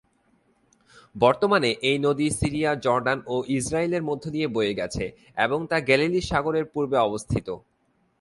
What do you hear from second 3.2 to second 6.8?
ও ইসরায়েলের মধ্য দিয়ে বয়ে গেছে এবং তা গ্যালিলি সাগরের